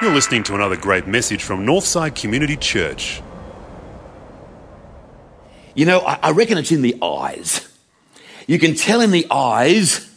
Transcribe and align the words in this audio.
You're 0.00 0.12
listening 0.12 0.42
to 0.44 0.54
another 0.54 0.76
great 0.76 1.06
message 1.06 1.44
from 1.44 1.64
Northside 1.64 2.20
Community 2.20 2.56
Church. 2.56 3.22
You 5.74 5.86
know, 5.86 6.00
I, 6.00 6.18
I 6.22 6.30
reckon 6.32 6.58
it's 6.58 6.72
in 6.72 6.82
the 6.82 6.96
eyes. 7.00 7.68
You 8.48 8.58
can 8.58 8.74
tell 8.74 9.00
in 9.00 9.12
the 9.12 9.26
eyes 9.30 10.10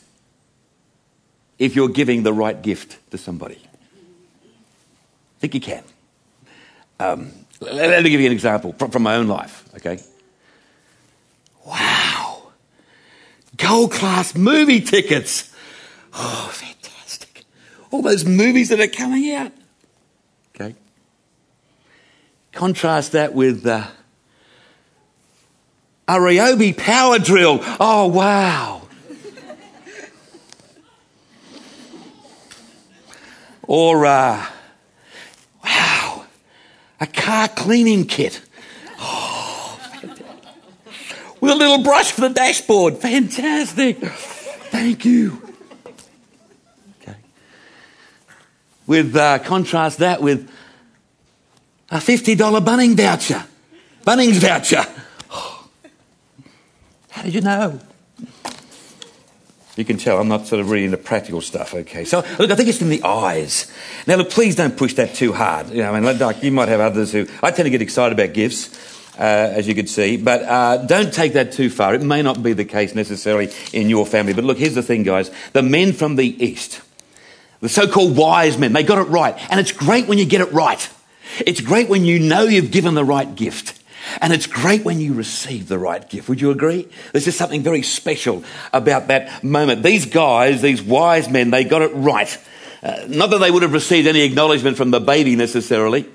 if 1.59 1.75
you're 1.75 1.89
giving 1.89 2.23
the 2.23 2.33
right 2.33 2.59
gift 2.59 2.97
to 3.11 3.17
somebody. 3.17 3.59
I 3.63 5.39
think 5.39 5.53
you 5.53 5.61
can. 5.61 5.83
Um, 6.99 7.31
let, 7.59 7.89
let 7.89 8.03
me 8.03 8.09
give 8.09 8.19
you 8.19 8.25
an 8.25 8.33
example 8.33 8.73
from, 8.73 8.89
from 8.89 9.03
my 9.03 9.15
own 9.15 9.27
life, 9.27 9.69
okay? 9.75 9.99
Wow. 11.65 12.51
Gold 13.67 13.93
class 13.93 14.35
movie 14.35 14.79
tickets. 14.79 15.51
Oh, 16.13 16.49
fantastic. 16.53 17.45
All 17.89 18.03
those 18.03 18.23
movies 18.23 18.69
that 18.69 18.79
are 18.79 18.87
coming 18.87 19.33
out. 19.33 19.51
Okay? 20.53 20.75
Contrast 22.51 23.13
that 23.13 23.33
with 23.33 23.65
uh, 23.65 23.87
a 26.07 26.13
Ryobi 26.13 26.77
power 26.77 27.17
drill. 27.17 27.59
Oh, 27.79 28.05
wow. 28.05 28.83
or, 33.63 34.05
uh, 34.05 34.45
wow, 35.63 36.25
a 36.99 37.07
car 37.07 37.47
cleaning 37.47 38.05
kit. 38.05 38.41
Oh, 38.99 39.79
with 41.45 41.53
a 41.53 41.57
little 41.57 41.83
brush 41.83 42.11
for 42.11 42.21
the 42.21 42.29
dashboard. 42.29 42.97
Fantastic. 42.97 43.97
Thank 43.99 45.05
you. 45.05 45.41
Okay. 47.01 47.15
With, 48.87 49.15
uh, 49.15 49.39
contrast 49.39 49.99
that 49.99 50.21
with 50.21 50.49
a 51.89 51.97
$50 51.97 52.65
Bunning 52.65 52.95
voucher. 52.95 53.45
Bunnings 54.05 54.39
voucher. 54.39 54.85
How 57.09 57.21
did 57.23 57.33
you 57.33 57.41
know? 57.41 57.79
You 59.75 59.83
can 59.83 59.97
tell 59.97 60.19
I'm 60.19 60.29
not 60.29 60.47
sort 60.47 60.61
of 60.61 60.69
really 60.69 60.85
into 60.85 60.97
practical 60.97 61.41
stuff, 61.41 61.73
okay? 61.73 62.05
So, 62.05 62.23
look, 62.39 62.49
I 62.49 62.55
think 62.55 62.69
it's 62.69 62.81
in 62.81 62.89
the 62.89 63.03
eyes. 63.03 63.69
Now, 64.07 64.15
look, 64.15 64.29
please 64.29 64.55
don't 64.55 64.77
push 64.77 64.93
that 64.93 65.15
too 65.15 65.33
hard. 65.33 65.69
You 65.69 65.83
know, 65.83 65.91
I 65.91 65.99
mean, 65.99 66.17
like, 66.17 66.43
you 66.43 66.51
might 66.51 66.69
have 66.69 66.79
others 66.79 67.11
who, 67.11 67.27
I 67.43 67.51
tend 67.51 67.65
to 67.65 67.69
get 67.69 67.81
excited 67.81 68.17
about 68.17 68.33
gifts, 68.33 68.94
uh, 69.17 69.21
as 69.21 69.67
you 69.67 69.75
could 69.75 69.89
see, 69.89 70.17
but 70.17 70.43
uh, 70.43 70.77
don't 70.77 71.13
take 71.13 71.33
that 71.33 71.51
too 71.51 71.69
far. 71.69 71.95
It 71.95 72.01
may 72.01 72.21
not 72.21 72.43
be 72.43 72.53
the 72.53 72.65
case 72.65 72.95
necessarily 72.95 73.51
in 73.73 73.89
your 73.89 74.05
family. 74.05 74.33
But 74.33 74.43
look, 74.43 74.57
here's 74.57 74.75
the 74.75 74.83
thing, 74.83 75.03
guys. 75.03 75.31
The 75.53 75.63
men 75.63 75.93
from 75.93 76.15
the 76.15 76.43
East, 76.43 76.81
the 77.61 77.69
so-called 77.69 78.17
wise 78.17 78.57
men, 78.57 78.73
they 78.73 78.83
got 78.83 78.97
it 78.97 79.09
right. 79.09 79.35
And 79.49 79.59
it's 79.59 79.71
great 79.71 80.07
when 80.07 80.17
you 80.17 80.25
get 80.25 80.41
it 80.41 80.51
right. 80.51 80.89
It's 81.45 81.61
great 81.61 81.89
when 81.89 82.05
you 82.05 82.19
know 82.19 82.43
you've 82.43 82.71
given 82.71 82.93
the 82.93 83.05
right 83.05 83.35
gift. 83.35 83.81
And 84.21 84.31
it's 84.31 84.47
great 84.47 84.85
when 84.85 84.99
you 84.99 85.13
receive 85.13 85.67
the 85.67 85.79
right 85.79 86.07
gift. 86.07 86.29
Would 86.29 86.39
you 86.39 86.51
agree? 86.51 86.87
There's 87.11 87.25
just 87.25 87.37
something 87.37 87.63
very 87.63 87.81
special 87.81 88.43
about 88.71 89.07
that 89.07 89.43
moment. 89.43 89.81
These 89.81 90.05
guys, 90.05 90.61
these 90.61 90.81
wise 90.81 91.29
men, 91.29 91.49
they 91.49 91.63
got 91.63 91.81
it 91.81 91.91
right. 91.93 92.37
Uh, 92.83 93.05
not 93.07 93.31
that 93.31 93.39
they 93.39 93.49
would 93.49 93.63
have 93.63 93.73
received 93.73 94.07
any 94.07 94.21
acknowledgement 94.21 94.77
from 94.77 94.91
the 94.91 94.99
baby 94.99 95.35
necessarily. 95.35 96.05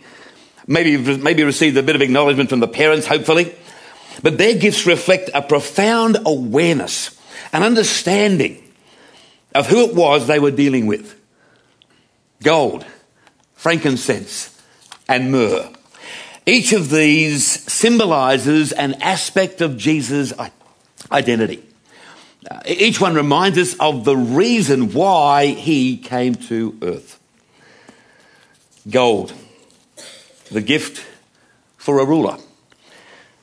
Maybe, 0.70 0.96
maybe 1.16 1.42
received 1.42 1.76
a 1.76 1.82
bit 1.82 1.96
of 1.96 2.00
acknowledgement 2.00 2.48
from 2.48 2.60
the 2.60 2.68
parents, 2.68 3.04
hopefully. 3.08 3.52
But 4.22 4.38
their 4.38 4.56
gifts 4.56 4.86
reflect 4.86 5.28
a 5.34 5.42
profound 5.42 6.18
awareness, 6.24 7.18
an 7.52 7.64
understanding 7.64 8.62
of 9.52 9.66
who 9.66 9.88
it 9.88 9.96
was 9.96 10.28
they 10.28 10.38
were 10.38 10.52
dealing 10.52 10.86
with. 10.86 11.20
Gold, 12.44 12.86
frankincense, 13.54 14.56
and 15.08 15.32
myrrh. 15.32 15.68
Each 16.46 16.72
of 16.72 16.88
these 16.88 17.44
symbolizes 17.44 18.70
an 18.70 18.94
aspect 19.02 19.60
of 19.60 19.76
Jesus' 19.76 20.32
identity. 21.10 21.64
Uh, 22.48 22.60
each 22.64 23.00
one 23.00 23.14
reminds 23.14 23.58
us 23.58 23.74
of 23.80 24.04
the 24.04 24.16
reason 24.16 24.92
why 24.92 25.46
he 25.46 25.96
came 25.96 26.36
to 26.36 26.78
earth. 26.80 27.18
Gold, 28.88 29.34
the 30.50 30.60
gift 30.60 31.06
for 31.76 32.00
a 32.00 32.04
ruler. 32.04 32.36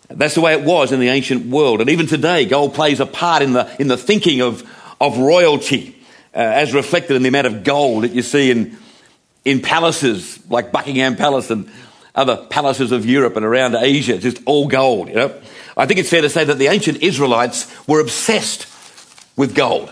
That's 0.10 0.36
the 0.36 0.42
way 0.42 0.54
it 0.54 0.64
was 0.64 0.92
in 0.92 1.00
the 1.00 1.10
ancient 1.10 1.48
world. 1.48 1.82
And 1.82 1.90
even 1.90 2.08
today, 2.08 2.46
gold 2.46 2.74
plays 2.74 3.00
a 3.00 3.06
part 3.06 3.42
in 3.42 3.54
the, 3.54 3.70
in 3.80 3.88
the 3.88 3.98
thinking 3.98 4.42
of, 4.42 4.64
of 5.02 5.18
royalty, 5.18 5.98
uh, 6.34 6.38
as 6.40 6.74
reflected 6.74 7.16
in 7.16 7.24
the 7.24 7.30
amount 7.30 7.48
of 7.48 7.64
gold 7.64 8.04
that 8.04 8.12
you 8.12 8.22
see 8.22 8.52
in, 8.52 8.78
in 9.44 9.62
palaces 9.62 10.40
like 10.50 10.72
Buckingham 10.72 11.16
Palace 11.16 11.52
and 11.52 11.70
other 12.16 12.38
palaces 12.50 12.92
of 12.92 13.06
Europe 13.06 13.36
and 13.36 13.46
around 13.46 13.76
Asia, 13.76 14.16
It's 14.16 14.24
just 14.24 14.42
all 14.46 14.68
gold, 14.68 15.10
you 15.10 15.16
know. 15.16 15.40
I 15.76 15.86
think 15.86 16.00
it's 16.00 16.10
fair 16.10 16.22
to 16.22 16.30
say 16.30 16.44
that 16.44 16.58
the 16.58 16.68
ancient 16.68 17.04
Israelites 17.04 17.72
were 17.88 18.00
obsessed 18.00 18.66
with 19.36 19.54
gold. 19.54 19.92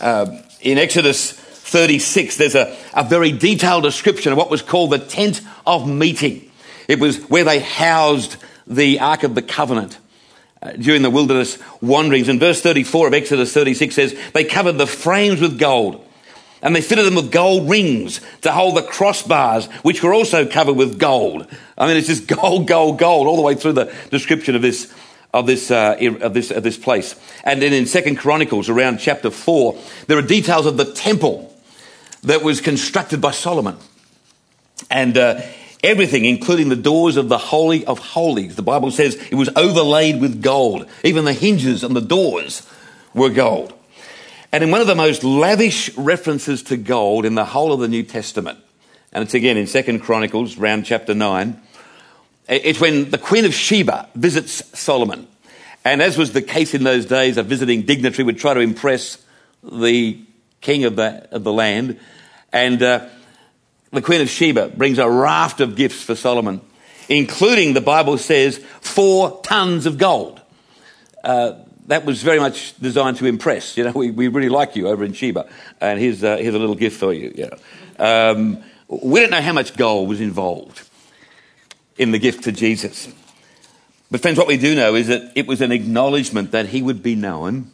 Uh, 0.00 0.42
in 0.60 0.78
Exodus 0.78 1.40
36, 1.76 2.38
there's 2.38 2.54
a, 2.54 2.74
a 2.94 3.04
very 3.04 3.32
detailed 3.32 3.82
description 3.82 4.32
of 4.32 4.38
what 4.38 4.48
was 4.48 4.62
called 4.62 4.92
the 4.92 4.98
tent 4.98 5.42
of 5.66 5.86
meeting. 5.86 6.50
It 6.88 6.98
was 6.98 7.18
where 7.28 7.44
they 7.44 7.60
housed 7.60 8.36
the 8.66 8.98
Ark 8.98 9.24
of 9.24 9.34
the 9.34 9.42
Covenant 9.42 9.98
uh, 10.62 10.72
during 10.72 11.02
the 11.02 11.10
wilderness 11.10 11.58
wanderings. 11.82 12.28
And 12.28 12.40
verse 12.40 12.62
34 12.62 13.08
of 13.08 13.12
Exodus 13.12 13.52
36 13.52 13.94
says, 13.94 14.18
They 14.32 14.44
covered 14.44 14.78
the 14.78 14.86
frames 14.86 15.42
with 15.42 15.58
gold 15.58 16.02
and 16.62 16.74
they 16.74 16.80
fitted 16.80 17.04
them 17.04 17.14
with 17.14 17.30
gold 17.30 17.68
rings 17.68 18.22
to 18.40 18.52
hold 18.52 18.78
the 18.78 18.80
crossbars, 18.80 19.70
which 19.84 20.02
were 20.02 20.14
also 20.14 20.46
covered 20.46 20.76
with 20.76 20.98
gold. 20.98 21.46
I 21.76 21.86
mean, 21.86 21.98
it's 21.98 22.06
just 22.06 22.26
gold, 22.40 22.66
gold, 22.66 22.98
gold 22.98 23.26
all 23.26 23.36
the 23.36 23.42
way 23.42 23.54
through 23.54 23.74
the 23.74 23.94
description 24.10 24.56
of 24.56 24.62
this 24.62 24.90
of 25.34 25.46
this 25.46 25.70
uh, 25.70 25.98
of 26.22 26.32
this 26.32 26.50
of 26.50 26.62
this 26.62 26.78
place. 26.78 27.16
And 27.44 27.60
then 27.60 27.74
in 27.74 27.84
Second 27.84 28.16
Chronicles, 28.16 28.70
around 28.70 28.96
chapter 28.96 29.30
four, 29.30 29.78
there 30.06 30.16
are 30.16 30.22
details 30.22 30.64
of 30.64 30.78
the 30.78 30.90
temple 30.90 31.52
that 32.26 32.42
was 32.42 32.60
constructed 32.60 33.20
by 33.20 33.30
Solomon, 33.30 33.76
and. 34.90 35.16
Uh, 35.16 35.40
everything, 35.84 36.24
including 36.24 36.68
the 36.68 36.74
doors 36.74 37.16
of 37.16 37.28
the 37.28 37.38
Holy 37.38 37.84
of 37.86 37.98
Holies. 37.98 38.56
The 38.56 38.62
Bible 38.62 38.90
says 38.90 39.14
it 39.14 39.36
was 39.36 39.50
overlaid 39.54 40.20
with 40.20 40.42
gold. 40.42 40.86
Even 41.04 41.24
the 41.24 41.32
hinges 41.32 41.84
and 41.84 41.94
the 41.94 42.00
doors 42.00 42.66
were 43.14 43.30
gold. 43.30 43.72
And 44.52 44.64
in 44.64 44.70
one 44.70 44.80
of 44.80 44.86
the 44.86 44.94
most 44.94 45.22
lavish 45.22 45.96
references 45.96 46.62
to 46.64 46.76
gold 46.76 47.24
in 47.24 47.34
the 47.34 47.44
whole 47.44 47.72
of 47.72 47.80
the 47.80 47.88
New 47.88 48.02
Testament, 48.02 48.58
and 49.12 49.22
it's 49.22 49.34
again 49.34 49.56
in 49.56 49.66
Second 49.66 50.00
Chronicles, 50.00 50.56
round 50.56 50.84
chapter 50.84 51.14
9, 51.14 51.60
it's 52.48 52.80
when 52.80 53.10
the 53.10 53.18
Queen 53.18 53.44
of 53.44 53.54
Sheba 53.54 54.08
visits 54.14 54.62
Solomon. 54.78 55.26
And 55.84 56.02
as 56.02 56.18
was 56.18 56.32
the 56.32 56.42
case 56.42 56.74
in 56.74 56.84
those 56.84 57.06
days, 57.06 57.36
a 57.36 57.42
visiting 57.42 57.82
dignitary 57.82 58.24
would 58.24 58.38
try 58.38 58.54
to 58.54 58.60
impress 58.60 59.24
the 59.62 60.20
king 60.66 60.84
of 60.84 60.96
the, 60.96 61.28
of 61.30 61.44
the 61.44 61.52
land. 61.52 61.98
And 62.52 62.82
uh, 62.82 63.08
the 63.92 64.02
Queen 64.02 64.20
of 64.20 64.28
Sheba 64.28 64.68
brings 64.76 64.98
a 64.98 65.08
raft 65.08 65.60
of 65.60 65.76
gifts 65.76 66.02
for 66.02 66.16
Solomon, 66.16 66.60
including, 67.08 67.72
the 67.72 67.80
Bible 67.80 68.18
says, 68.18 68.58
four 68.80 69.40
tons 69.42 69.86
of 69.86 69.96
gold. 69.96 70.42
Uh, 71.22 71.52
that 71.86 72.04
was 72.04 72.22
very 72.22 72.40
much 72.40 72.76
designed 72.80 73.16
to 73.18 73.26
impress. 73.26 73.76
You 73.76 73.84
know, 73.84 73.92
we, 73.92 74.10
we 74.10 74.26
really 74.26 74.48
like 74.48 74.74
you 74.74 74.88
over 74.88 75.04
in 75.04 75.12
Sheba, 75.12 75.48
and 75.80 76.00
here's, 76.00 76.24
uh, 76.24 76.36
here's 76.36 76.54
a 76.54 76.58
little 76.58 76.74
gift 76.74 76.98
for 76.98 77.12
you. 77.12 77.32
you 77.36 77.48
know. 77.48 77.58
um, 78.04 78.64
we 78.88 79.20
don't 79.20 79.30
know 79.30 79.40
how 79.40 79.52
much 79.52 79.76
gold 79.76 80.08
was 80.08 80.20
involved 80.20 80.82
in 81.96 82.10
the 82.10 82.18
gift 82.18 82.44
to 82.44 82.52
Jesus. 82.52 83.08
But, 84.10 84.20
friends, 84.20 84.36
what 84.36 84.48
we 84.48 84.56
do 84.56 84.74
know 84.74 84.96
is 84.96 85.06
that 85.06 85.32
it 85.36 85.46
was 85.46 85.60
an 85.60 85.70
acknowledgement 85.70 86.50
that 86.50 86.66
he 86.66 86.82
would 86.82 87.02
be 87.02 87.14
known 87.14 87.70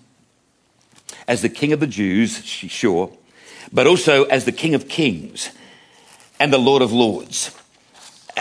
as 1.29 1.43
the 1.43 1.49
King 1.49 1.73
of 1.73 1.81
the 1.81 1.87
Jews, 1.87 2.45
sure, 2.45 3.11
but 3.73 3.87
also 3.87 4.25
as 4.25 4.45
the 4.45 4.53
King 4.53 4.75
of 4.75 4.89
Kings 4.89 5.51
and 6.39 6.53
the 6.53 6.59
Lord 6.59 6.83
of 6.83 6.93
Lords. 6.93 7.57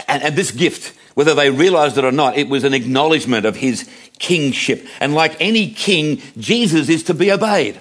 And, 0.08 0.24
and 0.24 0.36
this 0.36 0.52
gift, 0.52 0.98
whether 1.16 1.34
they 1.34 1.50
realized 1.50 1.98
it 1.98 2.06
or 2.06 2.12
not, 2.12 2.38
it 2.38 2.50
was 2.50 2.64
an 2.64 2.74
acknowledgement 2.74 3.46
of 3.46 3.58
his 3.58 3.90
kingship. 4.20 4.86
And 5.00 5.14
like 5.14 5.36
any 5.40 5.72
king, 5.72 6.22
Jesus 6.38 6.90
is 6.90 7.04
to 7.04 7.14
be 7.14 7.32
obeyed. 7.32 7.80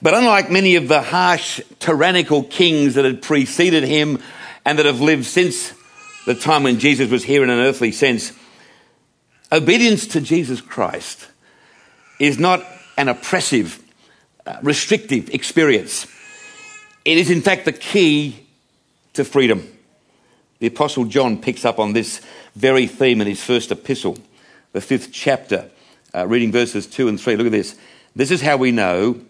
But 0.00 0.14
unlike 0.14 0.50
many 0.50 0.76
of 0.76 0.88
the 0.88 1.00
harsh, 1.00 1.60
tyrannical 1.78 2.42
kings 2.42 2.94
that 2.94 3.04
had 3.04 3.22
preceded 3.22 3.84
him 3.84 4.20
and 4.64 4.78
that 4.78 4.86
have 4.86 5.00
lived 5.00 5.26
since 5.26 5.72
the 6.26 6.34
time 6.34 6.64
when 6.64 6.78
Jesus 6.78 7.10
was 7.10 7.24
here 7.24 7.42
in 7.44 7.50
an 7.50 7.60
earthly 7.60 7.92
sense, 7.92 8.32
obedience 9.50 10.06
to 10.08 10.20
Jesus 10.20 10.60
Christ 10.60 11.28
is 12.18 12.38
not 12.38 12.64
an 12.96 13.08
oppressive, 13.08 13.82
uh, 14.46 14.56
restrictive 14.62 15.30
experience. 15.30 16.06
It 17.04 17.18
is, 17.18 17.30
in 17.30 17.40
fact, 17.40 17.64
the 17.64 17.72
key 17.72 18.46
to 19.14 19.24
freedom. 19.24 19.68
The 20.60 20.68
Apostle 20.68 21.06
John 21.06 21.40
picks 21.40 21.64
up 21.64 21.78
on 21.78 21.92
this 21.92 22.20
very 22.54 22.86
theme 22.86 23.20
in 23.20 23.26
his 23.26 23.42
first 23.42 23.72
epistle 23.72 24.18
the 24.72 24.80
fifth 24.80 25.12
chapter, 25.12 25.68
uh, 26.14 26.26
reading 26.26 26.50
verses 26.50 26.86
2 26.86 27.08
and 27.08 27.20
3. 27.20 27.36
Look 27.36 27.46
at 27.46 27.52
this. 27.52 27.76
This 28.16 28.30
is 28.30 28.40
how 28.40 28.56
we 28.56 28.72
know 28.72 29.20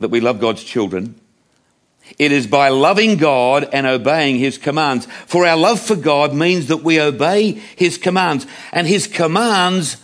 that 0.00 0.08
we 0.08 0.20
love 0.20 0.40
God's 0.40 0.64
children. 0.64 1.14
It 2.18 2.32
is 2.32 2.46
by 2.46 2.70
loving 2.70 3.16
God 3.16 3.68
and 3.72 3.86
obeying 3.86 4.38
His 4.38 4.56
commands. 4.56 5.06
For 5.26 5.46
our 5.46 5.56
love 5.56 5.80
for 5.80 5.96
God 5.96 6.32
means 6.32 6.68
that 6.68 6.82
we 6.82 7.00
obey 7.00 7.52
His 7.76 7.98
commands, 7.98 8.46
and 8.72 8.86
His 8.86 9.06
commands 9.06 9.98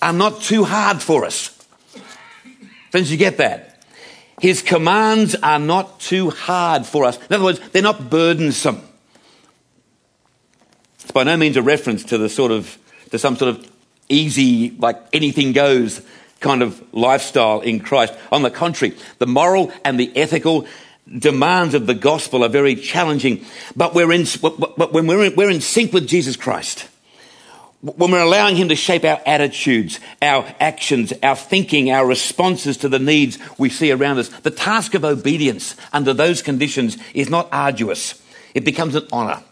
are 0.00 0.12
not 0.12 0.42
too 0.42 0.64
hard 0.64 1.02
for 1.02 1.24
us. 1.24 1.59
Friends, 2.90 3.10
you 3.10 3.16
get 3.16 3.38
that? 3.38 3.84
His 4.40 4.62
commands 4.62 5.34
are 5.42 5.58
not 5.58 6.00
too 6.00 6.30
hard 6.30 6.86
for 6.86 7.04
us. 7.04 7.18
In 7.28 7.34
other 7.34 7.44
words, 7.44 7.60
they're 7.70 7.82
not 7.82 8.10
burdensome. 8.10 8.80
It's 11.00 11.10
by 11.10 11.24
no 11.24 11.36
means 11.36 11.56
a 11.56 11.62
reference 11.62 12.04
to 12.04 12.18
the 12.18 12.28
sort 12.28 12.52
of 12.52 12.78
to 13.10 13.18
some 13.18 13.36
sort 13.36 13.56
of 13.56 13.70
easy, 14.08 14.70
like 14.78 14.96
anything 15.12 15.52
goes 15.52 16.02
kind 16.40 16.62
of 16.62 16.82
lifestyle 16.92 17.60
in 17.60 17.80
Christ. 17.80 18.14
On 18.32 18.42
the 18.42 18.50
contrary, 18.50 18.96
the 19.18 19.26
moral 19.26 19.72
and 19.84 20.00
the 20.00 20.16
ethical 20.16 20.66
demands 21.18 21.74
of 21.74 21.86
the 21.86 21.94
gospel 21.94 22.44
are 22.44 22.48
very 22.48 22.76
challenging, 22.76 23.44
but 23.76 23.94
we're 23.94 24.12
in, 24.12 24.26
but 24.40 24.92
when 24.92 25.06
we're 25.06 25.24
in, 25.24 25.36
we're 25.36 25.50
in 25.50 25.60
sync 25.60 25.92
with 25.92 26.06
Jesus 26.06 26.36
Christ, 26.36 26.88
when 27.82 28.10
we're 28.10 28.20
allowing 28.20 28.56
Him 28.56 28.68
to 28.68 28.76
shape 28.76 29.04
our 29.04 29.20
attitudes, 29.24 30.00
our 30.20 30.44
actions, 30.60 31.12
our 31.22 31.36
thinking, 31.36 31.90
our 31.90 32.06
responses 32.06 32.76
to 32.78 32.88
the 32.88 32.98
needs 32.98 33.38
we 33.58 33.70
see 33.70 33.90
around 33.90 34.18
us, 34.18 34.28
the 34.40 34.50
task 34.50 34.94
of 34.94 35.04
obedience 35.04 35.76
under 35.92 36.12
those 36.12 36.42
conditions 36.42 36.98
is 37.14 37.30
not 37.30 37.48
arduous. 37.52 38.20
It 38.54 38.64
becomes 38.64 38.94
an 38.94 39.06
honor. 39.12 39.42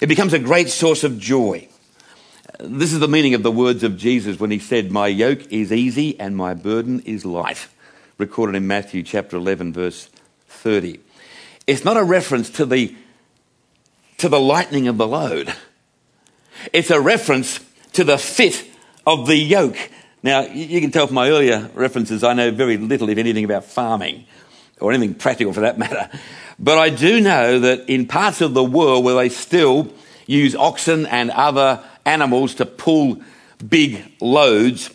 It 0.00 0.06
becomes 0.08 0.34
a 0.34 0.38
great 0.38 0.68
source 0.68 1.02
of 1.02 1.18
joy. 1.18 1.68
This 2.60 2.92
is 2.92 3.00
the 3.00 3.08
meaning 3.08 3.34
of 3.34 3.42
the 3.42 3.50
words 3.50 3.82
of 3.82 3.96
Jesus 3.96 4.38
when 4.38 4.50
he 4.50 4.58
said, 4.58 4.90
My 4.90 5.06
yoke 5.06 5.50
is 5.50 5.72
easy 5.72 6.18
and 6.20 6.36
my 6.36 6.54
burden 6.54 7.00
is 7.00 7.24
light, 7.24 7.68
recorded 8.18 8.54
in 8.56 8.66
Matthew 8.66 9.02
chapter 9.02 9.36
11, 9.36 9.72
verse 9.72 10.10
30. 10.48 11.00
It's 11.66 11.84
not 11.84 11.96
a 11.96 12.04
reference 12.04 12.50
to 12.50 12.66
the, 12.66 12.94
to 14.18 14.28
the 14.28 14.38
lightening 14.38 14.88
of 14.88 14.98
the 14.98 15.06
load, 15.06 15.54
it's 16.72 16.90
a 16.90 17.00
reference 17.00 17.60
to 17.94 18.04
the 18.04 18.18
fit 18.18 18.64
of 19.06 19.26
the 19.26 19.36
yoke. 19.36 19.76
Now, 20.22 20.42
you 20.42 20.80
can 20.80 20.90
tell 20.90 21.06
from 21.06 21.14
my 21.14 21.28
earlier 21.28 21.70
references, 21.74 22.24
I 22.24 22.32
know 22.32 22.50
very 22.50 22.78
little, 22.78 23.08
if 23.08 23.18
anything, 23.18 23.44
about 23.44 23.64
farming 23.64 24.24
or 24.80 24.92
anything 24.92 25.14
practical 25.14 25.52
for 25.52 25.60
that 25.60 25.78
matter. 25.78 26.08
But 26.58 26.78
I 26.78 26.90
do 26.90 27.20
know 27.20 27.58
that 27.60 27.88
in 27.88 28.06
parts 28.06 28.40
of 28.40 28.54
the 28.54 28.64
world 28.64 29.04
where 29.04 29.16
they 29.16 29.28
still 29.28 29.92
use 30.26 30.54
oxen 30.54 31.06
and 31.06 31.30
other 31.30 31.82
animals 32.06 32.54
to 32.56 32.66
pull 32.66 33.20
big 33.68 34.04
loads, 34.20 34.90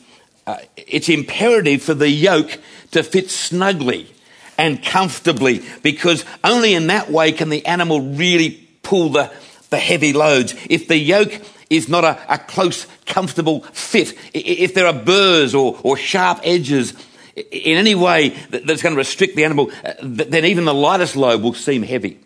uh, 0.48 0.57
it's 0.75 1.10
imperative 1.10 1.81
for 1.81 1.94
the 1.94 2.10
yoke 2.10 2.57
to 2.92 3.04
fit 3.04 3.30
snugly 3.30 4.12
and 4.57 4.83
comfortably 4.83 5.63
because 5.83 6.25
only 6.44 6.74
in 6.74 6.88
that 6.88 7.10
way 7.10 7.31
can 7.31 7.50
the 7.50 7.66
animal 7.66 8.01
really 8.01 8.68
pull 8.83 9.10
the, 9.10 9.31
the 9.69 9.77
heavy 9.77 10.12
loads. 10.12 10.56
If 10.69 10.88
the 10.88 10.98
yoke 10.98 11.42
is 11.69 11.88
not 11.88 12.04
a, 12.04 12.19
a 12.33 12.38
close, 12.38 12.88
comfortable 13.06 13.62
fit, 13.62 14.13
if 14.33 14.74
there 14.74 14.88
are 14.88 14.94
burrs 14.94 15.54
or, 15.54 15.80
or 15.83 15.98
sharp 15.98 16.39
edges 16.44 16.94
in 17.36 17.77
any 17.77 17.95
way 17.95 18.30
that's 18.50 18.81
going 18.81 18.95
to 18.95 18.98
restrict 18.98 19.36
the 19.36 19.45
animal, 19.45 19.71
uh, 19.86 19.94
then 20.01 20.45
even 20.45 20.66
the 20.66 20.74
lightest 20.74 21.16
load 21.16 21.42
will 21.42 21.54
seem 21.54 21.83
heavy 21.83 22.19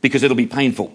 because 0.00 0.22
it'll 0.22 0.36
be 0.36 0.46
painful. 0.46 0.94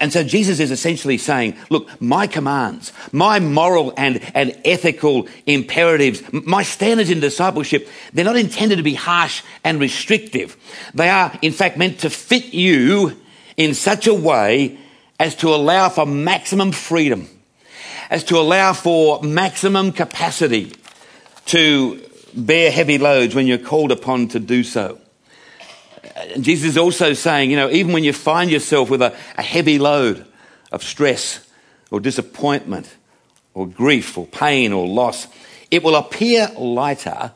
And 0.00 0.12
so 0.12 0.24
Jesus 0.24 0.58
is 0.58 0.72
essentially 0.72 1.16
saying, 1.16 1.56
look, 1.70 2.00
my 2.00 2.26
commands, 2.26 2.92
my 3.12 3.38
moral 3.38 3.94
and, 3.96 4.20
and 4.34 4.58
ethical 4.64 5.28
imperatives, 5.46 6.22
my 6.32 6.64
standards 6.64 7.08
in 7.08 7.20
discipleship, 7.20 7.88
they're 8.12 8.24
not 8.24 8.36
intended 8.36 8.76
to 8.76 8.82
be 8.82 8.94
harsh 8.94 9.42
and 9.62 9.78
restrictive. 9.78 10.56
They 10.92 11.08
are, 11.08 11.38
in 11.40 11.52
fact, 11.52 11.76
meant 11.76 12.00
to 12.00 12.10
fit 12.10 12.52
you 12.52 13.16
in 13.56 13.74
such 13.74 14.08
a 14.08 14.14
way 14.14 14.76
as 15.18 15.34
to 15.36 15.48
allow 15.54 15.88
for 15.88 16.06
maximum 16.06 16.72
freedom, 16.72 17.28
as 18.10 18.24
to 18.24 18.38
allow 18.38 18.72
for 18.72 19.22
maximum 19.22 19.92
capacity 19.92 20.72
to 21.46 22.02
bear 22.34 22.70
heavy 22.70 22.98
loads 22.98 23.34
when 23.34 23.46
you're 23.46 23.58
called 23.58 23.92
upon 23.92 24.28
to 24.28 24.38
do 24.38 24.62
so. 24.62 25.00
Jesus 26.40 26.70
is 26.70 26.78
also 26.78 27.12
saying, 27.12 27.50
you 27.50 27.56
know, 27.56 27.70
even 27.70 27.92
when 27.92 28.04
you 28.04 28.12
find 28.12 28.50
yourself 28.50 28.90
with 28.90 29.02
a, 29.02 29.14
a 29.36 29.42
heavy 29.42 29.78
load 29.78 30.26
of 30.72 30.82
stress 30.82 31.46
or 31.90 32.00
disappointment 32.00 32.94
or 33.54 33.66
grief 33.66 34.16
or 34.18 34.26
pain 34.26 34.72
or 34.72 34.86
loss, 34.86 35.26
it 35.70 35.82
will 35.82 35.96
appear 35.96 36.50
lighter. 36.56 37.32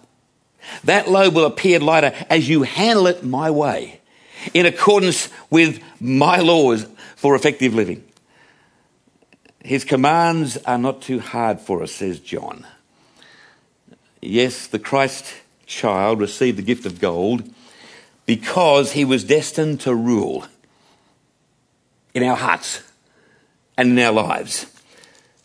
That 0.84 1.08
load 1.08 1.34
will 1.34 1.46
appear 1.46 1.78
lighter 1.78 2.12
as 2.28 2.48
you 2.48 2.62
handle 2.62 3.06
it 3.06 3.24
my 3.24 3.50
way, 3.50 4.00
in 4.54 4.66
accordance 4.66 5.28
with 5.50 5.82
my 6.00 6.38
laws 6.38 6.86
for 7.20 7.34
effective 7.34 7.74
living. 7.74 8.02
His 9.62 9.84
commands 9.84 10.56
are 10.64 10.78
not 10.78 11.02
too 11.02 11.20
hard 11.20 11.60
for 11.60 11.82
us, 11.82 11.92
says 11.92 12.18
John. 12.18 12.66
Yes, 14.22 14.66
the 14.66 14.78
Christ 14.78 15.34
child 15.66 16.18
received 16.18 16.56
the 16.56 16.62
gift 16.62 16.86
of 16.86 16.98
gold 16.98 17.42
because 18.24 18.92
he 18.92 19.04
was 19.04 19.22
destined 19.22 19.80
to 19.80 19.94
rule 19.94 20.46
in 22.14 22.22
our 22.22 22.36
hearts 22.36 22.82
and 23.76 23.90
in 23.90 23.98
our 23.98 24.12
lives. 24.12 24.64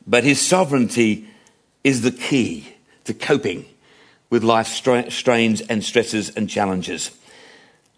But 0.07 0.23
his 0.23 0.39
sovereignty 0.39 1.27
is 1.83 2.03
the 2.03 2.11
key 2.11 2.69
to 3.03 3.13
coping 3.13 3.65
with 4.29 4.45
life's 4.45 4.71
strains 5.09 5.59
and 5.59 5.83
stresses 5.83 6.29
and 6.37 6.49
challenges. 6.49 7.11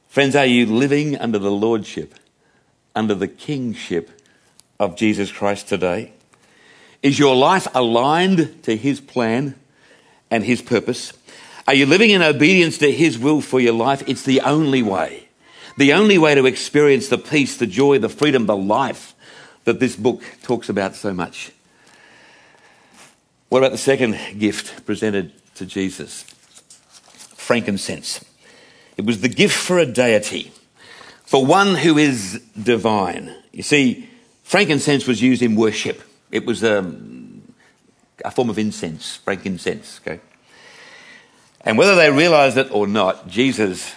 Friends, 0.08 0.36
are 0.36 0.48
you 0.48 0.66
living 0.66 1.16
under 1.16 1.38
the 1.38 1.52
lordship, 1.52 2.16
under 2.98 3.16
the 3.16 3.28
kingship 3.28 4.10
of 4.80 4.98
Jesus 4.98 5.32
Christ 5.32 5.68
today? 5.70 6.12
Is 7.02 7.20
your 7.20 7.36
life 7.36 7.68
aligned 7.74 8.64
to 8.64 8.76
his 8.76 9.00
plan 9.00 9.56
and 10.30 10.44
his 10.44 10.62
purpose? 10.62 11.14
Are 11.68 11.74
you 11.74 11.86
living 11.86 12.12
in 12.12 12.22
obedience 12.22 12.78
to 12.78 12.92
His 12.92 13.20
will 13.20 13.42
for 13.42 13.60
your 13.60 13.74
life? 13.74 14.08
It's 14.08 14.24
the 14.24 14.40
only 14.42 14.82
way. 14.82 15.28
The 15.76 15.94
only 15.94 16.18
way 16.18 16.34
to 16.34 16.46
experience 16.46 17.10
the 17.10 17.18
peace, 17.18 17.58
the 17.58 17.68
joy, 17.68 18.00
the 18.00 18.10
freedom, 18.10 18.46
the 18.46 18.56
life 18.56 19.14
that 19.66 19.82
this 19.82 19.98
book 19.98 20.24
talks 20.42 20.70
about 20.70 20.96
so 20.96 21.14
much. 21.14 21.52
What 23.50 23.60
about 23.60 23.74
the 23.74 23.78
second 23.78 24.18
gift 24.40 24.86
presented 24.86 25.34
to 25.56 25.66
Jesus? 25.66 26.24
Frankincense. 27.36 28.24
It 28.96 29.06
was 29.06 29.22
the 29.22 29.30
gift 29.30 29.56
for 29.56 29.78
a 29.78 29.86
deity, 29.86 30.52
for 31.28 31.46
one 31.46 31.76
who 31.76 31.98
is 31.98 32.42
divine. 32.62 33.36
You 33.52 33.62
see, 33.62 34.10
frankincense 34.44 35.06
was 35.06 35.22
used 35.22 35.42
in 35.42 35.58
worship. 35.58 36.02
It 36.32 36.46
was 36.46 36.64
a, 36.64 36.80
um, 36.80 37.54
a 38.24 38.32
form 38.32 38.50
of 38.50 38.58
incense, 38.58 39.18
frankincense. 39.18 40.00
Okay? 40.02 40.22
And 41.66 41.78
whether 41.78 41.96
they 41.96 42.10
realized 42.10 42.58
it 42.58 42.72
or 42.72 42.88
not, 42.88 43.28
Jesus, 43.28 43.94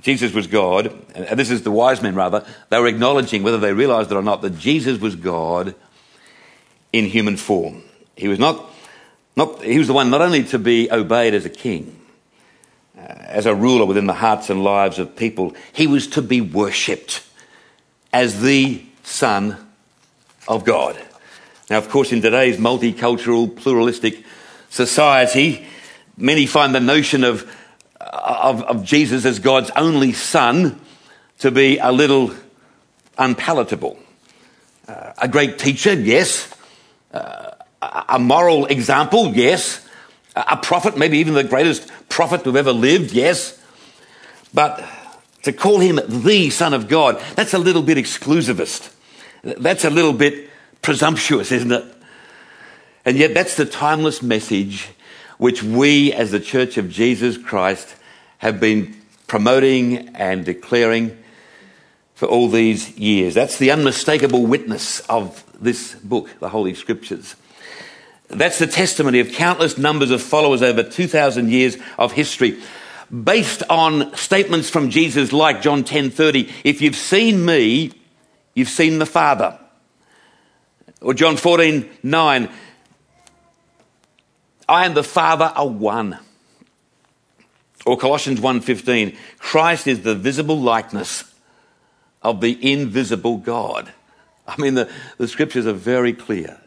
Jesus 0.00 0.32
was 0.32 0.48
God, 0.48 0.92
and 1.14 1.38
this 1.38 1.52
is 1.52 1.62
the 1.62 1.70
wise 1.70 2.02
men 2.02 2.16
rather, 2.16 2.44
they 2.68 2.80
were 2.80 2.88
acknowledging, 2.88 3.44
whether 3.44 3.58
they 3.58 3.72
realized 3.72 4.10
it 4.10 4.16
or 4.16 4.22
not, 4.22 4.42
that 4.42 4.58
Jesus 4.58 4.98
was 4.98 5.14
God 5.14 5.76
in 6.92 7.04
human 7.04 7.36
form. 7.36 7.84
He 8.16 8.26
was 8.26 8.40
not, 8.40 8.68
not 9.36 9.62
he 9.62 9.78
was 9.78 9.86
the 9.86 9.92
one 9.92 10.10
not 10.10 10.20
only 10.20 10.42
to 10.44 10.58
be 10.58 10.90
obeyed 10.90 11.32
as 11.32 11.44
a 11.44 11.50
king, 11.50 11.96
as 13.06 13.46
a 13.46 13.54
ruler 13.54 13.86
within 13.86 14.06
the 14.06 14.14
hearts 14.14 14.50
and 14.50 14.64
lives 14.64 14.98
of 14.98 15.16
people, 15.16 15.54
he 15.72 15.86
was 15.86 16.06
to 16.08 16.22
be 16.22 16.40
worshipped 16.40 17.22
as 18.12 18.42
the 18.42 18.82
Son 19.04 19.56
of 20.48 20.64
God. 20.64 21.00
Now, 21.70 21.78
of 21.78 21.88
course, 21.88 22.12
in 22.12 22.22
today's 22.22 22.58
multicultural, 22.58 23.54
pluralistic 23.56 24.24
society, 24.70 25.66
Many 26.18 26.46
find 26.46 26.74
the 26.74 26.80
notion 26.80 27.24
of, 27.24 27.50
of, 28.00 28.62
of 28.62 28.84
Jesus 28.84 29.26
as 29.26 29.38
God's 29.38 29.70
only 29.76 30.12
son 30.12 30.80
to 31.40 31.50
be 31.50 31.76
a 31.76 31.92
little 31.92 32.32
unpalatable. 33.18 33.98
Uh, 34.88 35.12
a 35.18 35.28
great 35.28 35.58
teacher, 35.58 35.92
yes. 35.92 36.50
Uh, 37.12 37.50
a 37.82 38.18
moral 38.18 38.64
example, 38.66 39.34
yes. 39.34 39.85
A 40.36 40.56
prophet, 40.56 40.98
maybe 40.98 41.18
even 41.18 41.34
the 41.34 41.44
greatest 41.44 41.90
prophet 42.10 42.44
have 42.44 42.56
ever 42.56 42.72
lived, 42.72 43.12
yes. 43.12 43.58
But 44.52 44.84
to 45.42 45.52
call 45.52 45.80
him 45.80 45.98
the 46.06 46.50
Son 46.50 46.74
of 46.74 46.88
God, 46.88 47.22
that's 47.34 47.54
a 47.54 47.58
little 47.58 47.82
bit 47.82 47.96
exclusivist. 47.96 48.92
That's 49.42 49.84
a 49.84 49.90
little 49.90 50.12
bit 50.12 50.50
presumptuous, 50.82 51.52
isn't 51.52 51.72
it? 51.72 51.84
And 53.04 53.16
yet, 53.16 53.32
that's 53.32 53.56
the 53.56 53.64
timeless 53.64 54.22
message 54.22 54.88
which 55.38 55.62
we 55.62 56.12
as 56.12 56.32
the 56.32 56.40
Church 56.40 56.76
of 56.76 56.90
Jesus 56.90 57.38
Christ 57.38 57.94
have 58.38 58.58
been 58.60 58.96
promoting 59.26 60.08
and 60.16 60.44
declaring 60.44 61.16
for 62.14 62.26
all 62.26 62.48
these 62.48 62.96
years. 62.98 63.34
That's 63.34 63.58
the 63.58 63.70
unmistakable 63.70 64.46
witness 64.46 65.00
of 65.00 65.44
this 65.60 65.94
book, 65.94 66.30
the 66.40 66.48
Holy 66.48 66.74
Scriptures. 66.74 67.36
That's 68.28 68.58
the 68.58 68.66
testimony 68.66 69.20
of 69.20 69.32
countless 69.32 69.78
numbers 69.78 70.10
of 70.10 70.20
followers 70.22 70.62
over 70.62 70.82
2,000 70.82 71.50
years 71.50 71.76
of 71.98 72.12
history. 72.12 72.60
Based 73.10 73.62
on 73.70 74.14
statements 74.16 74.68
from 74.68 74.90
Jesus 74.90 75.32
like 75.32 75.62
John 75.62 75.84
10:30, 75.84 76.50
if 76.64 76.82
you've 76.82 76.96
seen 76.96 77.44
me, 77.44 77.92
you've 78.54 78.68
seen 78.68 78.98
the 78.98 79.06
Father. 79.06 79.58
Or 81.00 81.14
John 81.14 81.36
14:9, 81.36 82.50
I 84.68 84.84
and 84.84 84.96
the 84.96 85.04
Father 85.04 85.52
are 85.54 85.68
one. 85.68 86.18
Or 87.84 87.96
Colossians 87.96 88.40
1:15, 88.40 89.16
Christ 89.38 89.86
is 89.86 90.00
the 90.00 90.16
visible 90.16 90.60
likeness 90.60 91.22
of 92.22 92.40
the 92.40 92.58
invisible 92.72 93.36
God. 93.36 93.92
I 94.48 94.60
mean, 94.60 94.74
the, 94.74 94.90
the 95.16 95.28
scriptures 95.28 95.66
are 95.66 95.72
very 95.72 96.12
clear 96.12 96.58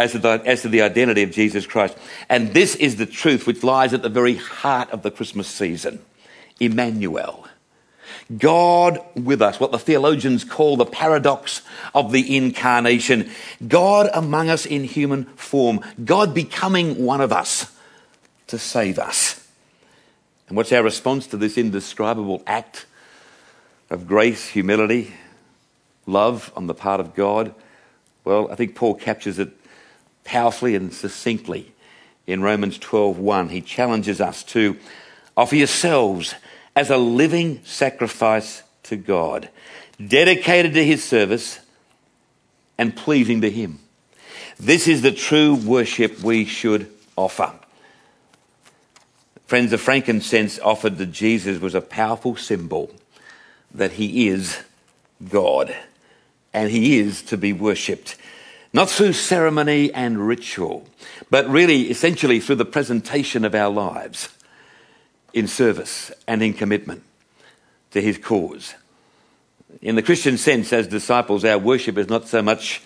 as 0.00 0.12
to, 0.12 0.18
the, 0.18 0.42
as 0.46 0.62
to 0.62 0.68
the 0.68 0.80
identity 0.80 1.22
of 1.22 1.30
Jesus 1.30 1.66
Christ. 1.66 1.96
And 2.30 2.54
this 2.54 2.74
is 2.74 2.96
the 2.96 3.04
truth 3.04 3.46
which 3.46 3.62
lies 3.62 3.92
at 3.92 4.02
the 4.02 4.08
very 4.08 4.34
heart 4.36 4.90
of 4.90 5.02
the 5.02 5.10
Christmas 5.10 5.46
season 5.46 6.00
Emmanuel. 6.58 7.46
God 8.36 9.00
with 9.14 9.42
us, 9.42 9.60
what 9.60 9.72
the 9.72 9.78
theologians 9.78 10.44
call 10.44 10.76
the 10.76 10.86
paradox 10.86 11.62
of 11.94 12.12
the 12.12 12.36
incarnation. 12.36 13.30
God 13.66 14.08
among 14.14 14.48
us 14.48 14.64
in 14.64 14.84
human 14.84 15.24
form. 15.36 15.80
God 16.02 16.32
becoming 16.32 17.04
one 17.04 17.20
of 17.20 17.32
us 17.32 17.70
to 18.46 18.58
save 18.58 18.98
us. 18.98 19.46
And 20.48 20.56
what's 20.56 20.72
our 20.72 20.82
response 20.82 21.26
to 21.28 21.36
this 21.36 21.58
indescribable 21.58 22.42
act 22.46 22.86
of 23.90 24.06
grace, 24.06 24.48
humility, 24.48 25.12
love 26.06 26.52
on 26.56 26.68
the 26.68 26.74
part 26.74 27.00
of 27.00 27.14
God? 27.14 27.54
Well, 28.24 28.50
I 28.50 28.54
think 28.54 28.74
Paul 28.74 28.94
captures 28.94 29.38
it 29.38 29.59
powerfully 30.24 30.74
and 30.74 30.92
succinctly 30.92 31.72
in 32.26 32.42
Romans 32.42 32.78
12:1. 32.78 33.48
He 33.50 33.60
challenges 33.60 34.20
us 34.20 34.42
to 34.44 34.76
offer 35.36 35.56
yourselves 35.56 36.34
as 36.76 36.90
a 36.90 36.96
living 36.96 37.60
sacrifice 37.64 38.62
to 38.84 38.96
God, 38.96 39.48
dedicated 40.04 40.74
to 40.74 40.84
his 40.84 41.02
service 41.02 41.60
and 42.78 42.96
pleasing 42.96 43.40
to 43.40 43.50
him. 43.50 43.80
This 44.58 44.86
is 44.86 45.02
the 45.02 45.12
true 45.12 45.54
worship 45.54 46.20
we 46.20 46.44
should 46.44 46.90
offer. 47.16 47.52
Friends, 49.46 49.72
the 49.72 49.78
frankincense 49.78 50.58
offered 50.60 50.98
to 50.98 51.06
Jesus 51.06 51.60
was 51.60 51.74
a 51.74 51.80
powerful 51.80 52.36
symbol 52.36 52.94
that 53.74 53.92
he 53.92 54.28
is 54.28 54.58
God 55.28 55.74
and 56.52 56.70
he 56.70 56.98
is 56.98 57.22
to 57.22 57.36
be 57.36 57.52
worshipped. 57.52 58.16
Not 58.72 58.88
through 58.88 59.14
ceremony 59.14 59.92
and 59.92 60.26
ritual, 60.26 60.86
but 61.28 61.48
really 61.48 61.90
essentially 61.90 62.40
through 62.40 62.56
the 62.56 62.64
presentation 62.64 63.44
of 63.44 63.54
our 63.54 63.70
lives 63.70 64.28
in 65.32 65.48
service 65.48 66.12
and 66.28 66.42
in 66.42 66.54
commitment 66.54 67.02
to 67.90 68.00
his 68.00 68.18
cause. 68.18 68.74
In 69.82 69.96
the 69.96 70.02
Christian 70.02 70.36
sense, 70.36 70.72
as 70.72 70.86
disciples, 70.86 71.44
our 71.44 71.58
worship 71.58 71.98
is 71.98 72.08
not 72.08 72.28
so 72.28 72.42
much 72.42 72.82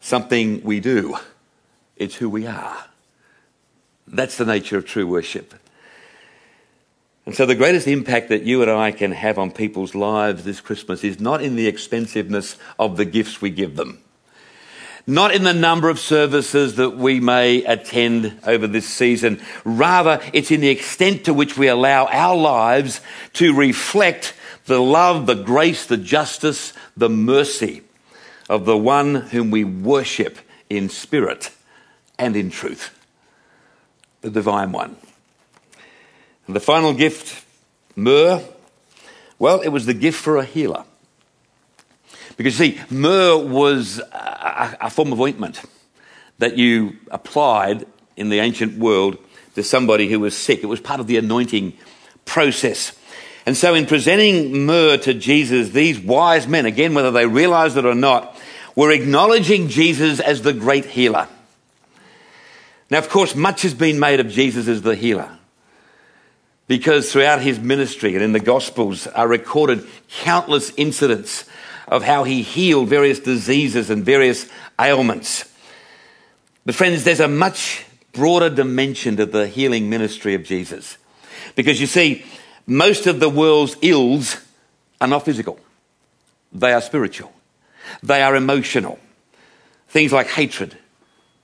something 0.00 0.62
we 0.62 0.80
do, 0.80 1.16
it's 1.96 2.16
who 2.16 2.28
we 2.28 2.46
are. 2.46 2.84
That's 4.06 4.36
the 4.36 4.44
nature 4.44 4.76
of 4.76 4.86
true 4.86 5.06
worship. 5.06 5.54
And 7.26 7.34
so, 7.34 7.46
the 7.46 7.54
greatest 7.54 7.86
impact 7.86 8.28
that 8.28 8.42
you 8.42 8.60
and 8.60 8.70
I 8.70 8.92
can 8.92 9.12
have 9.12 9.38
on 9.38 9.50
people's 9.50 9.94
lives 9.94 10.44
this 10.44 10.60
Christmas 10.60 11.02
is 11.02 11.18
not 11.18 11.42
in 11.42 11.56
the 11.56 11.66
expensiveness 11.66 12.58
of 12.78 12.98
the 12.98 13.06
gifts 13.06 13.40
we 13.40 13.48
give 13.48 13.76
them, 13.76 14.03
not 15.06 15.34
in 15.34 15.44
the 15.44 15.54
number 15.54 15.88
of 15.88 15.98
services 15.98 16.76
that 16.76 16.96
we 16.96 17.20
may 17.20 17.62
attend 17.64 18.40
over 18.46 18.66
this 18.66 18.88
season. 18.88 19.40
Rather, 19.64 20.20
it's 20.32 20.50
in 20.50 20.60
the 20.60 20.68
extent 20.68 21.24
to 21.24 21.34
which 21.34 21.58
we 21.58 21.68
allow 21.68 22.06
our 22.06 22.36
lives 22.36 23.00
to 23.34 23.54
reflect 23.54 24.34
the 24.66 24.80
love, 24.80 25.26
the 25.26 25.34
grace, 25.34 25.86
the 25.86 25.96
justice, 25.96 26.72
the 26.96 27.10
mercy 27.10 27.82
of 28.48 28.64
the 28.64 28.76
one 28.76 29.14
whom 29.14 29.50
we 29.50 29.64
worship 29.64 30.38
in 30.70 30.88
spirit 30.88 31.50
and 32.18 32.36
in 32.36 32.50
truth, 32.50 32.98
the 34.22 34.30
divine 34.30 34.72
one. 34.72 34.96
And 36.46 36.56
the 36.56 36.60
final 36.60 36.94
gift, 36.94 37.44
myrrh, 37.96 38.42
well, 39.38 39.60
it 39.60 39.68
was 39.68 39.86
the 39.86 39.94
gift 39.94 40.20
for 40.20 40.36
a 40.36 40.44
healer. 40.44 40.84
Because 42.36 42.58
you 42.58 42.72
see, 42.72 42.80
myrrh 42.90 43.36
was 43.36 43.98
a, 43.98 44.76
a 44.82 44.90
form 44.90 45.12
of 45.12 45.20
ointment 45.20 45.62
that 46.38 46.56
you 46.56 46.96
applied 47.10 47.86
in 48.16 48.28
the 48.28 48.38
ancient 48.38 48.78
world 48.78 49.18
to 49.54 49.62
somebody 49.62 50.08
who 50.08 50.20
was 50.20 50.36
sick. 50.36 50.62
It 50.62 50.66
was 50.66 50.80
part 50.80 51.00
of 51.00 51.06
the 51.06 51.16
anointing 51.16 51.74
process. 52.24 52.96
And 53.46 53.56
so, 53.56 53.74
in 53.74 53.86
presenting 53.86 54.64
myrrh 54.64 54.96
to 54.98 55.14
Jesus, 55.14 55.70
these 55.70 55.98
wise 55.98 56.48
men, 56.48 56.66
again, 56.66 56.94
whether 56.94 57.10
they 57.10 57.26
realized 57.26 57.76
it 57.76 57.84
or 57.84 57.94
not, 57.94 58.36
were 58.74 58.90
acknowledging 58.90 59.68
Jesus 59.68 60.18
as 60.18 60.42
the 60.42 60.52
great 60.52 60.86
healer. 60.86 61.28
Now, 62.90 62.98
of 62.98 63.08
course, 63.08 63.34
much 63.34 63.62
has 63.62 63.74
been 63.74 63.98
made 63.98 64.20
of 64.20 64.28
Jesus 64.28 64.66
as 64.66 64.82
the 64.82 64.94
healer 64.94 65.38
because 66.66 67.12
throughout 67.12 67.42
his 67.42 67.58
ministry 67.58 68.14
and 68.14 68.22
in 68.22 68.32
the 68.32 68.40
Gospels 68.40 69.06
are 69.08 69.28
recorded 69.28 69.86
countless 70.08 70.72
incidents 70.76 71.44
of 71.88 72.02
how 72.02 72.24
he 72.24 72.42
healed 72.42 72.88
various 72.88 73.20
diseases 73.20 73.90
and 73.90 74.04
various 74.04 74.48
ailments. 74.80 75.44
But, 76.64 76.74
friends, 76.74 77.04
there's 77.04 77.20
a 77.20 77.28
much 77.28 77.84
broader 78.12 78.48
dimension 78.48 79.16
to 79.16 79.26
the 79.26 79.46
healing 79.46 79.90
ministry 79.90 80.34
of 80.34 80.44
Jesus. 80.44 80.96
Because 81.54 81.80
you 81.80 81.86
see, 81.86 82.24
most 82.66 83.06
of 83.06 83.20
the 83.20 83.28
world's 83.28 83.76
ills 83.82 84.38
are 85.00 85.08
not 85.08 85.24
physical, 85.24 85.58
they 86.52 86.72
are 86.72 86.80
spiritual, 86.80 87.32
they 88.02 88.22
are 88.22 88.36
emotional. 88.36 88.98
Things 89.88 90.12
like 90.12 90.26
hatred, 90.28 90.76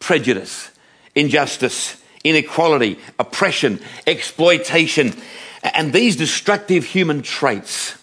prejudice, 0.00 0.70
injustice, 1.14 2.02
inequality, 2.24 2.98
oppression, 3.18 3.80
exploitation. 4.06 5.14
And 5.62 5.92
these 5.92 6.16
destructive 6.16 6.84
human 6.84 7.22
traits, 7.22 7.96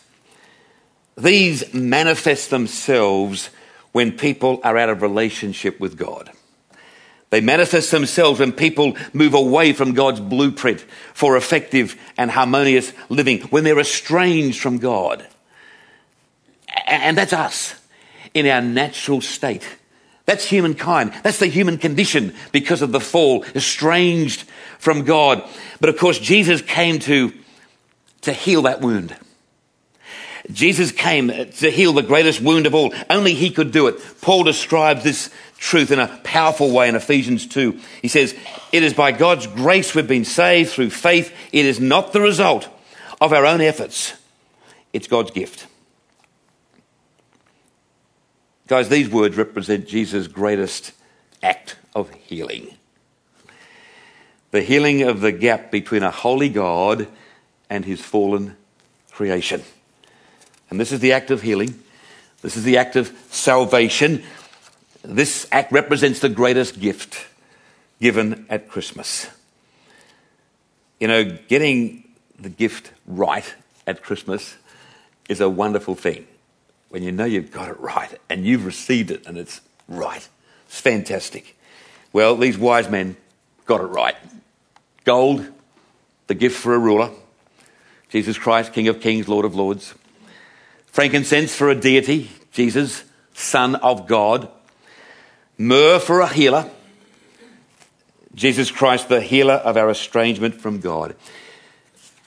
these 1.17 1.73
manifest 1.73 2.49
themselves 2.49 3.49
when 3.91 4.11
people 4.11 4.61
are 4.63 4.77
out 4.77 4.89
of 4.89 5.01
relationship 5.01 5.79
with 5.79 5.97
God. 5.97 6.31
They 7.29 7.41
manifest 7.41 7.91
themselves 7.91 8.39
when 8.39 8.53
people 8.53 8.95
move 9.11 9.33
away 9.33 9.73
from 9.73 9.93
God's 9.93 10.21
blueprint 10.21 10.85
for 11.13 11.35
effective 11.35 11.99
and 12.17 12.31
harmonious 12.31 12.93
living, 13.09 13.41
when 13.49 13.63
they're 13.63 13.79
estranged 13.79 14.61
from 14.61 14.77
God. 14.77 15.25
And 16.85 17.17
that's 17.17 17.33
us 17.33 17.75
in 18.33 18.47
our 18.47 18.61
natural 18.61 19.19
state. 19.19 19.67
That's 20.25 20.45
humankind. 20.45 21.13
That's 21.23 21.39
the 21.39 21.47
human 21.47 21.77
condition 21.77 22.35
because 22.51 22.81
of 22.81 22.91
the 22.91 22.99
fall, 22.99 23.43
estranged 23.55 24.43
from 24.77 25.03
God. 25.03 25.43
But 25.79 25.89
of 25.89 25.97
course, 25.97 26.19
Jesus 26.19 26.61
came 26.61 26.99
to, 26.99 27.33
to 28.21 28.31
heal 28.31 28.61
that 28.63 28.81
wound. 28.81 29.15
Jesus 30.51 30.91
came 30.91 31.27
to 31.27 31.71
heal 31.71 31.93
the 31.93 32.01
greatest 32.01 32.41
wound 32.41 32.65
of 32.65 32.73
all. 32.73 32.93
Only 33.09 33.33
he 33.33 33.49
could 33.49 33.71
do 33.71 33.87
it. 33.87 34.01
Paul 34.21 34.43
describes 34.43 35.03
this 35.03 35.29
truth 35.57 35.91
in 35.91 35.99
a 35.99 36.19
powerful 36.23 36.71
way 36.71 36.87
in 36.87 36.95
Ephesians 36.95 37.47
2. 37.47 37.79
He 38.01 38.07
says, 38.07 38.35
It 38.71 38.83
is 38.83 38.93
by 38.93 39.11
God's 39.11 39.47
grace 39.47 39.93
we've 39.93 40.07
been 40.07 40.25
saved 40.25 40.71
through 40.71 40.91
faith. 40.91 41.35
It 41.51 41.65
is 41.65 41.79
not 41.79 42.13
the 42.13 42.21
result 42.21 42.69
of 43.19 43.33
our 43.33 43.45
own 43.45 43.61
efforts, 43.61 44.13
it's 44.93 45.07
God's 45.07 45.31
gift. 45.31 45.67
Guys, 48.67 48.89
these 48.89 49.09
words 49.09 49.37
represent 49.37 49.87
Jesus' 49.87 50.27
greatest 50.27 50.91
act 51.41 51.77
of 51.95 52.09
healing 52.11 52.77
the 54.51 54.61
healing 54.61 55.03
of 55.03 55.21
the 55.21 55.31
gap 55.31 55.71
between 55.71 56.03
a 56.03 56.11
holy 56.11 56.49
God 56.49 57.07
and 57.69 57.85
his 57.85 58.01
fallen 58.01 58.55
creation. 59.11 59.61
And 60.69 60.79
this 60.79 60.91
is 60.91 60.99
the 60.99 61.13
act 61.13 61.31
of 61.31 61.41
healing. 61.41 61.81
This 62.41 62.57
is 62.57 62.63
the 62.63 62.77
act 62.77 62.95
of 62.95 63.15
salvation. 63.29 64.23
This 65.03 65.47
act 65.51 65.71
represents 65.71 66.19
the 66.19 66.29
greatest 66.29 66.79
gift 66.79 67.27
given 67.99 68.45
at 68.49 68.69
Christmas. 68.69 69.27
You 70.99 71.07
know, 71.07 71.23
getting 71.47 72.03
the 72.39 72.49
gift 72.49 72.91
right 73.05 73.55
at 73.85 74.03
Christmas 74.03 74.55
is 75.29 75.41
a 75.41 75.49
wonderful 75.49 75.95
thing 75.95 76.27
when 76.89 77.03
you 77.03 77.11
know 77.11 77.25
you've 77.25 77.51
got 77.51 77.69
it 77.69 77.79
right 77.79 78.17
and 78.29 78.45
you've 78.45 78.65
received 78.65 79.11
it 79.11 79.25
and 79.25 79.37
it's 79.37 79.61
right. 79.87 80.27
It's 80.67 80.79
fantastic. 80.79 81.57
Well, 82.13 82.35
these 82.35 82.57
wise 82.57 82.89
men 82.89 83.17
got 83.65 83.81
it 83.81 83.85
right. 83.85 84.15
Gold, 85.03 85.47
the 86.27 86.35
gift 86.35 86.57
for 86.57 86.73
a 86.73 86.79
ruler. 86.79 87.11
Jesus 88.09 88.37
Christ, 88.37 88.73
King 88.73 88.87
of 88.87 89.01
Kings, 89.01 89.27
Lord 89.27 89.45
of 89.45 89.55
Lords. 89.55 89.93
Frankincense 90.87 91.55
for 91.55 91.69
a 91.69 91.75
deity, 91.75 92.29
Jesus, 92.51 93.03
Son 93.33 93.75
of 93.75 94.07
God. 94.07 94.49
Myrrh 95.57 95.99
for 95.99 96.21
a 96.21 96.27
healer. 96.27 96.69
Jesus 98.35 98.69
Christ, 98.69 99.09
the 99.09 99.21
healer 99.21 99.55
of 99.55 99.77
our 99.77 99.89
estrangement 99.89 100.61
from 100.61 100.79
God. 100.79 101.15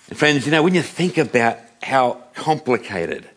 And 0.08 0.18
friends, 0.18 0.44
you 0.44 0.52
know, 0.52 0.62
when 0.62 0.74
you 0.74 0.82
think 0.82 1.18
about 1.18 1.58
how 1.82 2.24
complicated 2.34 3.28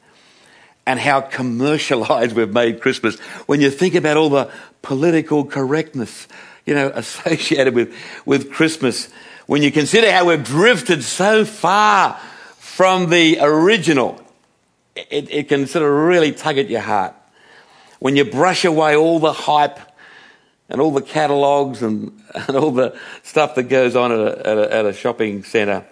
and 0.85 0.99
how 0.99 1.21
commercialized 1.21 2.35
we've 2.35 2.53
made 2.53 2.81
Christmas, 2.81 3.19
when 3.45 3.61
you 3.61 3.69
think 3.69 3.93
about 3.93 4.17
all 4.17 4.29
the 4.29 4.51
political 4.81 5.45
correctness, 5.45 6.27
you 6.65 6.73
know, 6.73 6.89
associated 6.95 7.75
with, 7.75 7.95
with 8.25 8.51
Christmas, 8.51 9.09
when 9.45 9.61
you 9.61 9.71
consider 9.71 10.11
how 10.11 10.25
we've 10.25 10.43
drifted 10.43 11.03
so 11.03 11.45
far 11.45 12.19
from 12.57 13.09
the 13.09 13.37
original, 13.39 14.22
it, 14.95 15.31
it 15.31 15.49
can 15.49 15.67
sort 15.67 15.83
of 15.83 15.91
really 15.91 16.31
tug 16.31 16.57
at 16.57 16.69
your 16.69 16.81
heart. 16.81 17.15
When 17.99 18.15
you 18.15 18.25
brush 18.25 18.65
away 18.65 18.95
all 18.95 19.19
the 19.19 19.33
hype 19.33 19.79
and 20.69 20.81
all 20.81 20.91
the 20.91 21.01
catalogues 21.01 21.81
and, 21.81 22.21
and 22.35 22.57
all 22.57 22.71
the 22.71 22.97
stuff 23.23 23.55
that 23.55 23.63
goes 23.63 23.95
on 23.95 24.11
at 24.11 24.19
a, 24.19 24.47
at 24.47 24.57
a, 24.57 24.73
at 24.73 24.85
a 24.85 24.93
shopping 24.93 25.43
centre, 25.43 25.85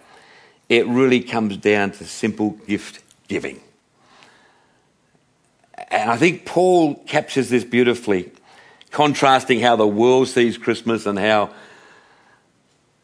it 0.70 0.88
really 0.88 1.22
comes 1.22 1.58
down 1.58 1.91
to 1.91 2.05
simple 2.05 2.51
gift 2.67 3.03
giving. 3.27 3.60
And 5.89 6.10
I 6.10 6.15
think 6.15 6.46
Paul 6.46 6.96
captures 6.96 7.50
this 7.50 7.65
beautifully, 7.65 8.31
contrasting 8.91 9.60
how 9.60 9.75
the 9.75 9.88
world 9.88 10.29
sees 10.29 10.58
Christmas 10.58 11.05
and 11.05 11.20
how, 11.20 11.53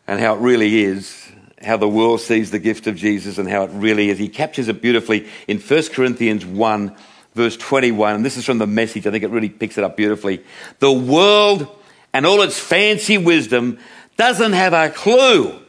and 0.08 0.20
how 0.20 0.36
it 0.36 0.40
really 0.40 0.84
is, 0.84 1.27
how 1.64 1.78
the 1.78 1.88
world 1.88 2.22
sees 2.22 2.52
the 2.52 2.60
gift 2.60 2.88
of 2.88 2.96
Jesus 2.96 3.38
and 3.38 3.50
how 3.50 3.64
it 3.64 3.72
really 3.74 4.10
is. 4.10 4.18
He 4.18 4.30
captures 4.30 4.68
it 4.68 4.82
beautifully 4.82 5.28
in 5.48 5.60
1 5.60 5.84
Corinthians 5.90 6.46
1, 6.46 6.96
verse 7.34 7.58
21. 7.58 8.16
And 8.16 8.26
this 8.26 8.38
is 8.38 8.46
from 8.46 8.60
the 8.60 8.68
message. 8.68 9.08
I 9.08 9.12
think 9.12 9.24
it 9.24 9.32
really 9.32 9.50
picks 9.50 9.78
it 9.78 9.84
up 9.84 9.98
beautifully. 9.98 10.44
The 10.80 10.92
world 10.92 11.68
and 12.14 12.26
all 12.26 12.42
its 12.42 12.60
fancy 12.60 13.18
wisdom 13.18 13.80
doesn't 14.18 14.54
have 14.54 14.74
a 14.74 14.90
clue 14.90 15.60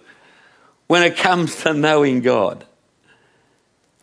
when 0.87 1.03
it 1.03 1.17
comes 1.17 1.57
to 1.63 1.73
knowing 1.73 2.21
God. 2.21 2.65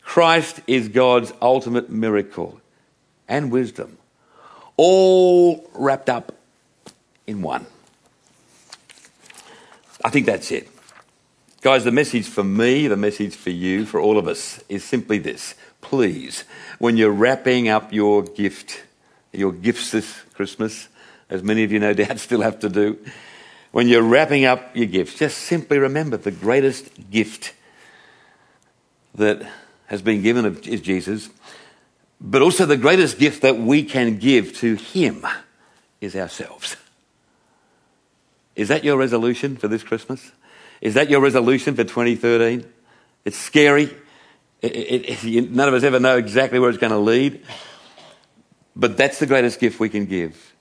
Christ 0.02 0.62
is 0.68 0.88
God's 0.90 1.34
ultimate 1.42 1.90
miracle 1.90 2.62
and 3.28 3.52
wisdom, 3.52 3.98
all 4.78 5.68
wrapped 5.74 6.10
up 6.10 6.32
in 7.26 7.42
one. 7.42 7.66
I 10.04 10.12
think 10.12 10.28
that's 10.28 10.52
it. 10.52 10.70
Guys, 11.66 11.84
the 11.84 11.92
message 11.92 12.28
for 12.28 12.44
me, 12.44 12.88
the 12.88 12.96
message 12.96 13.36
for 13.36 13.50
you, 13.50 13.88
for 13.88 14.00
all 14.00 14.20
of 14.20 14.28
us, 14.28 14.64
is 14.70 14.84
simply 14.84 15.18
this. 15.18 15.56
Please, 15.82 16.44
when 16.78 16.96
you're 16.96 17.10
wrapping 17.10 17.70
up 17.70 17.92
your 17.92 18.22
gift, 18.22 18.84
your 19.34 19.52
gifts 19.52 19.90
this 19.90 20.22
Christmas, 20.36 20.90
as 21.28 21.42
many 21.42 21.64
of 21.64 21.72
you 21.72 21.80
no 21.80 21.92
doubt 21.92 22.20
still 22.20 22.42
have 22.42 22.60
to 22.60 22.70
do, 22.70 23.04
when 23.72 23.88
you're 23.88 24.04
wrapping 24.04 24.46
up 24.46 24.76
your 24.76 24.86
gifts, 24.86 25.16
just 25.16 25.40
simply 25.40 25.80
remember 25.80 26.18
the 26.18 26.30
greatest 26.30 27.10
gift 27.10 27.56
that 29.16 29.42
has 29.88 30.04
been 30.04 30.22
given 30.22 30.46
is 30.68 30.82
Jesus, 30.82 31.32
but 32.22 32.44
also 32.44 32.68
the 32.68 32.78
greatest 32.78 33.18
gift 33.18 33.42
that 33.42 33.58
we 33.58 33.82
can 33.82 34.20
give 34.20 34.56
to 34.58 34.76
Him 34.76 35.26
is 36.00 36.16
ourselves. 36.16 36.78
Is 38.56 38.68
that 38.68 38.84
your 38.84 38.98
resolution 38.98 39.58
for 39.58 39.68
this 39.68 39.82
Christmas? 39.82 40.32
Is 40.86 40.94
that 40.94 41.10
your 41.10 41.20
resolution 41.20 41.74
for 41.74 41.84
2013? 41.84 42.64
It's 43.26 43.38
scary. 43.38 43.90
It, 44.62 44.76
it, 44.76 45.24
it, 45.26 45.52
none 45.52 45.68
of 45.68 45.74
us 45.74 45.82
ever 45.82 46.00
know 46.00 46.16
exactly 46.16 46.60
where 46.60 46.70
it's 46.70 46.78
going 46.78 46.92
to 46.92 47.00
lead. 47.00 47.44
But 48.76 48.96
that's 48.96 49.18
the 49.18 49.26
greatest 49.26 49.60
gift 49.60 49.80
we 49.80 49.90
can 49.90 50.06
give 50.06 50.54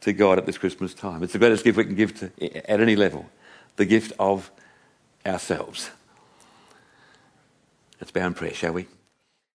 to 0.00 0.12
God 0.12 0.38
at 0.38 0.46
this 0.46 0.58
Christmas 0.58 0.94
time. 0.94 1.22
It's 1.22 1.32
the 1.32 1.38
greatest 1.38 1.62
gift 1.62 1.78
we 1.78 1.84
can 1.84 1.94
give 1.94 2.18
to, 2.18 2.68
at 2.68 2.80
any 2.80 2.96
level 2.96 3.24
the 3.76 3.84
gift 3.84 4.14
of 4.18 4.50
ourselves. 5.24 5.88
Let's 8.00 8.10
bow 8.10 8.26
in 8.26 8.34
prayer, 8.34 8.52
shall 8.52 8.72
we? 8.72 8.88